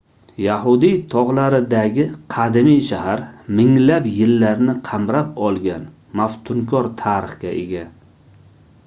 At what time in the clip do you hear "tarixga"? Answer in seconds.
7.03-7.53